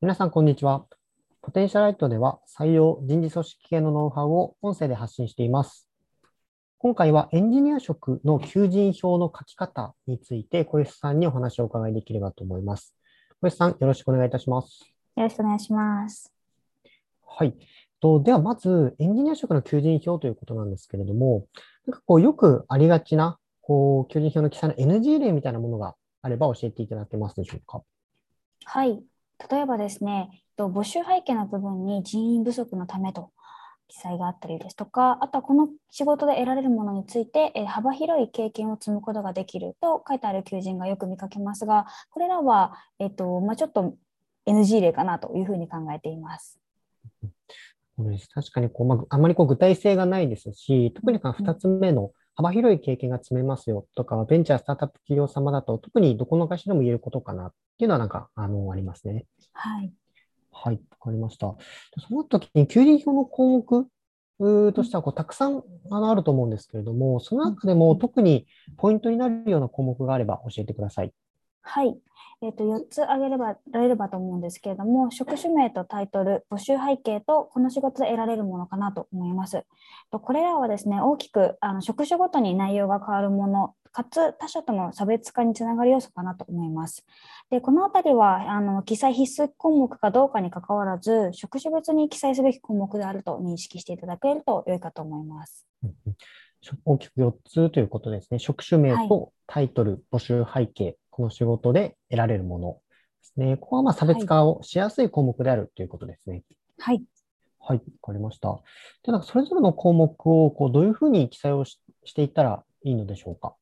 [0.00, 0.86] 皆さん、こんにちは。
[1.42, 5.88] ポテンシャライトでは採用人事組織系のノウハウを音声で発信しています。
[6.78, 12.94] 今回はエンジニア職の求人票の書き方について小石さんにお話をお伺いできればと思います。
[13.40, 14.84] 小石さん、よろしくお願いいたします。
[15.16, 16.32] よろしくお願いします。
[17.26, 17.54] はい。
[17.98, 21.48] とでは、まず、エンジニア職の求人票ということなんですけれども、
[21.86, 27.82] なんかこうよくありがちなこう求人票の記載の NG 例みたいなものがあれば教えていただけますでしょうか？
[28.64, 29.02] はい。
[29.50, 33.30] 例えばですね、募集背景の部分に人員不足のためと
[33.88, 43.94] 記載があったりですとか、あとはこの仕事で得られるものについて、え幅広い経験を積むことができると書いてある求人がよく見かけますが、これらは、えっとまあ、ちょっと
[44.46, 46.58] NG 例かなというふうに考えています。
[48.32, 59.24] 確かにこう、まあ、あまりこう具体性がないですし、特に2つ目の幅広い経験が積めますよとか、ベンチャー、スタートアップ企業様だと、特にどこの会社でも言えることかなっていうのはなんか、あの、ありますね。
[59.52, 59.92] はい。
[60.52, 61.56] はい、わかりました。
[62.08, 71.12] その時に、求人票の項目としてはこうたくさんあのあると思うんですけれども、その中でも特にポイントになるような項目があれば教えてください。
[71.68, 71.98] はい。
[72.40, 79.64] えー、と4つ挙げればられればと思うんですけれども、職種名とタイトル、募集背景とこの仕事で得られるものかなと思います。
[80.10, 87.04] これらはですね、大きくあの職種ごとに内容が変わるもの、かつ他社との差別化につながる要素かなと思います。
[87.50, 95.66] でこのあたりはあの記載必須項目かどうかにかかわらず、職種別に記載すべき項目であると認識していただけると良いかと思います。
[96.84, 98.38] 大きく4つということですね。
[98.38, 102.78] 職種名とタイトル、はい、募集背景、この仕事で得られるもので
[103.22, 103.56] すね。
[103.56, 106.44] ここはま差別化をしやすい項目であるということですね。
[106.78, 107.02] はい。
[107.58, 108.60] はい、わかりました。
[109.02, 111.80] で、なんかそれぞれの項目をこうどういうふうに記載をし
[112.14, 113.56] ていったらいいのでしょうか？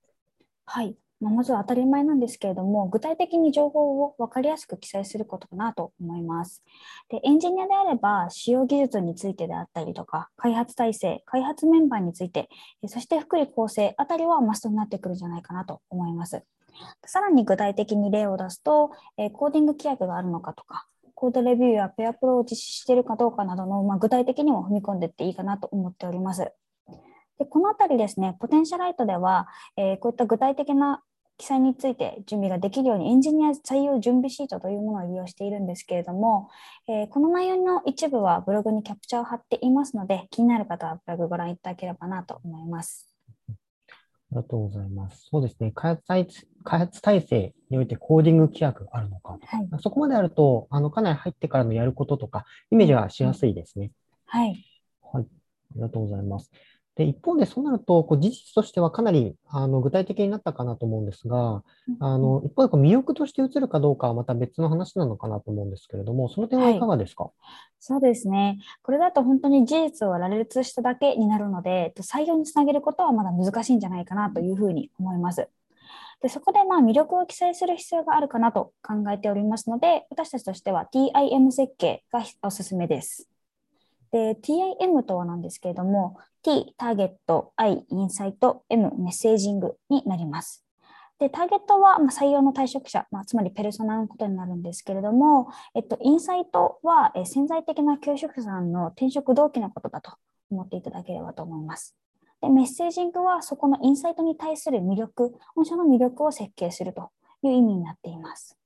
[0.66, 0.94] はい。
[1.18, 6.62] まあ、まずは当たり前なんですけれども、具体的に情報を分かりやすく記載することかなと思います。
[7.08, 12.50] でエンジニアであれば、使用技術についてであったりとか、開発体制、開発メンバーについて、
[12.86, 16.44] そして福利厚生あたりはマストになってくるんじゃないかなと思います。
[17.04, 26.52] さらに具体的に例を出すと、えコーディング規約があるのかとか、コードレビューやペアプロを実施しているかどうかなどの、まあ、具体的にも踏み込んでいっていいかなと思っております。
[27.38, 31.02] でこのあたりですね、ポテンシャライトでは、えー、こういった具体的な
[31.38, 36.48] 記載について準備ができるようにエンジニア採用準備シートというものを利用しているんですけれども、
[36.88, 43.15] えー、この内容の一部はブログにキャプチャーを貼っていますので気になる方はブログご覧いただければなと思います。
[44.36, 45.28] ありがとうございます。
[45.30, 45.72] そうですね。
[45.74, 46.28] 開発体
[46.62, 49.38] 開発体制においてコーディング規約があるのか。
[49.42, 53.92] はい、そこまであると、あの、かなり入ってからのやることとか、イメージがしやすいですね。
[54.26, 54.64] はい。
[55.12, 55.24] はい。
[55.24, 56.50] ありがとうございます。
[56.96, 61.62] で、一方でそうなると、こう事実としてはかなりあの具体的になったかなと思うんですが、
[62.00, 67.32] あの一方でこう魅力として映るかどうかはまた別の話なのかなと思うんですけれども、その点はいかがですか、はい、
[67.80, 68.58] そうですね。
[68.82, 75.48] これだと本当に事実を羅列しただけになるので、採用につなげることはまだ難しいんじゃないかなというふうに思います。
[76.22, 83.35] でそこでまあ魅力を記載する必要があるかなと考えておりますので、私たちとしては TIM 設計がおすすめです。
[84.10, 90.64] で、TIM とはなんですけれども、T、ターゲット、I、インサイト、M、メッセージングになります。
[91.18, 100.12] で、ターゲットは、採用の退職者、まあ、つまりペルソナのことになるんですけれども、えっと、インサイトは、潜在的な求職者さんの転職動機のことだと
[100.50, 101.96] 思っていただければと思います。
[102.42, 107.10] で、メッセージングは、そこのインサイトに対する魅力、御社の魅力を設計すると
[107.42, 108.58] いう意味になっています。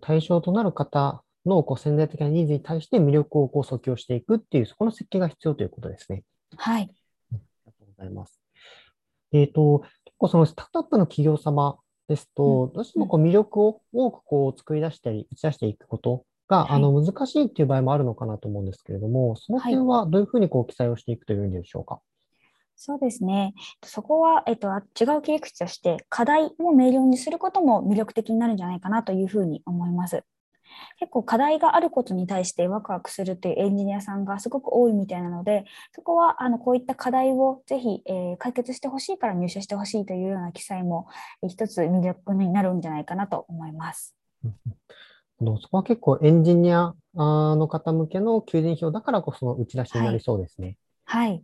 [0.00, 6.22] 対象となる方のこう潜在的なニーズに対して魅力をこう訴求していくっていう、そこの設計が必要ということですね。
[6.56, 6.82] はい。
[6.82, 6.86] あ
[7.32, 8.40] りがとうございます。
[9.32, 11.78] えっ、ー、と、結構そのスタートアップの企業様
[12.08, 22.00] ですと、どうしてもこう魅力を多くこう作り出したり、打ち出していくことが、はい、あの難しいっていう場合もあるのかなと思うんですけれども、その点はどういうふうにこう記載をしていくというんでしょうか？
[22.80, 23.54] そうですね。
[23.84, 30.22] そこは、えっと、違う切り口として、課題を明瞭にすることも魅力的になるんじゃないかなというふうに思います。
[30.98, 41.06] 結構課題があることに対してワクワクするというエンジニアさんがすごく多いみたいなので、そこはあのこういった課題をぜひ、えー、解決してほしいから入社してほしいというような記載も
[41.46, 44.16] 一つ魅力になるんじゃないかなと思います。
[45.40, 50.76] そこは結構エンジニアの方向けの求人票だからこその打ち出しになりそうですね。
[51.04, 51.42] はい。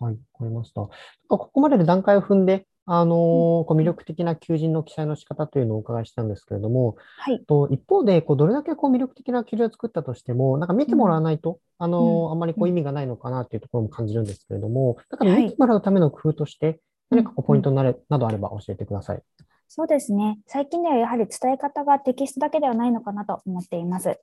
[0.00, 0.88] はい、わ、かりました。
[1.28, 16.80] ここまでの段階を踏んで、あのこう魅力的な求人の記載の仕方というのをお伺いしたんですけれども、はい、と一方でこうどれだけこう魅力的な求人を作ったとしても、なんか見てもらわないと、うん、あのあんまりこう意味がないのかなというところも感じるんですけれども、だから見てもらうための工夫として、
[17.10, 19.22] 何かこうポイントになれ、などあれば教えてください。
[19.68, 20.38] そうですね。
[20.46, 24.08] 最近ではやはり伝え方がテキストだけではないのかなと思っています。
[24.08, 24.18] 例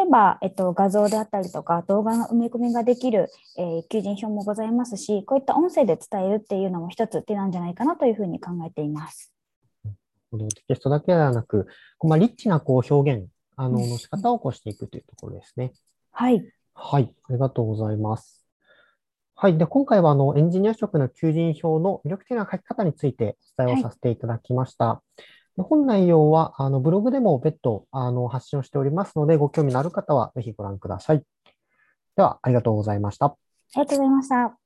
[0.00, 3.28] えば、えっと、画像であったりとか動画の埋め込みができる、
[3.58, 9.32] えー、求人票もございますし、こういった音声で伝えるっていうのも一つ手なんじゃないかなというふうに考えています。
[10.38, 11.66] テキストだけではなく、
[12.02, 15.72] まあ、リッチなこう表現あのの仕方をこうしていくというところですね。
[16.12, 16.46] はい。
[16.74, 17.12] はい。
[17.28, 18.45] ありがとうございます。
[19.38, 19.58] はい。
[19.58, 24.86] で、今回はあのエンジニア職の求人票の魅力的な書き方についてお伝えをさせていただきました。
[24.86, 25.02] は
[25.58, 31.22] い、本内容はあのブログでも別途あの発信をしておりますので、ご興味のある方はぜひご覧ください。
[32.16, 33.26] では、ありがとうございました。
[33.26, 33.36] あ
[33.74, 34.65] りがとうございました。